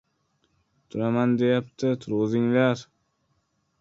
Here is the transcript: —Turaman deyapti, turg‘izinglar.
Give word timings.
—Turaman 0.93 1.35
deyapti, 1.43 1.93
turg‘izinglar. 2.07 2.87